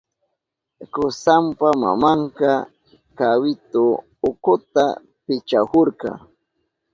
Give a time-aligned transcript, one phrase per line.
[0.93, 2.51] Kusanpa mamanka
[3.17, 3.85] kawitu
[4.29, 4.83] ukuta
[5.25, 6.09] pichahurka.